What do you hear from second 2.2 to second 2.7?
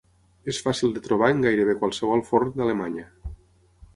forn